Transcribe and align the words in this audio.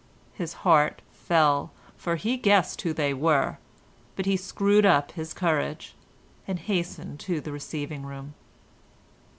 His 0.33 0.53
heart 0.65 1.03
fell, 1.11 1.71
for 1.95 2.15
he 2.15 2.35
guessed 2.35 2.81
who 2.81 2.91
they 2.91 3.13
were, 3.13 3.59
but 4.15 4.25
he 4.25 4.35
screwed 4.35 4.83
up 4.83 5.11
his 5.11 5.31
courage 5.31 5.93
and 6.47 6.57
hastened 6.57 7.19
to 7.19 7.39
the 7.39 7.51
receiving 7.51 8.03
room. 8.03 8.33